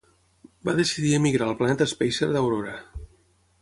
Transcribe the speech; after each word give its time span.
Va 0.69 0.73
decidir 0.79 1.13
emigrar 1.19 1.51
al 1.51 1.59
planeta 1.61 1.89
Spacer 1.95 2.35
d'Aurora. 2.35 2.77